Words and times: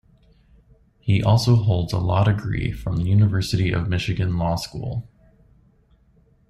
He 0.99 1.21
also 1.21 1.55
holds 1.55 1.93
a 1.93 1.99
law 1.99 2.23
degree 2.23 2.71
from 2.71 2.97
the 2.97 3.03
University 3.03 3.71
of 3.71 3.87
Michigan 3.87 4.35
Law 4.35 4.55
School. 4.55 5.07